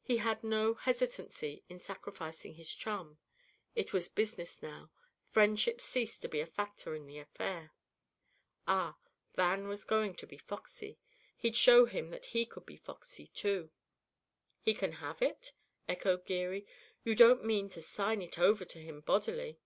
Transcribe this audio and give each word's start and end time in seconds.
He 0.00 0.18
had 0.18 0.44
no 0.44 0.74
hesitancy 0.74 1.64
in 1.68 1.80
sacrificing 1.80 2.54
his 2.54 2.72
chum. 2.72 3.18
It 3.74 3.92
was 3.92 4.06
business 4.06 4.62
now; 4.62 4.92
friendship 5.28 5.80
ceased 5.80 6.22
to 6.22 6.28
be 6.28 6.38
a 6.38 6.46
factor 6.46 6.94
in 6.94 7.04
the 7.08 7.18
affair. 7.18 7.72
Ah, 8.68 8.96
Van 9.34 9.66
was 9.66 9.84
going 9.84 10.14
to 10.14 10.26
be 10.28 10.36
foxy; 10.38 11.00
he'd 11.36 11.56
show 11.56 11.84
him 11.84 12.10
that 12.10 12.26
he 12.26 12.46
could 12.46 12.64
be 12.64 12.76
foxy, 12.76 13.26
too. 13.26 13.72
"He 14.60 14.72
can 14.72 14.92
have 14.92 15.20
it?" 15.20 15.50
echoed 15.88 16.26
Geary. 16.26 16.64
"You 17.02 17.16
don't 17.16 17.42
mean 17.44 17.68
to 17.70 17.82
sign 17.82 18.22
it 18.22 18.38
over 18.38 18.64
to 18.64 18.78
him 18.78 19.00
bodily?" 19.00 19.58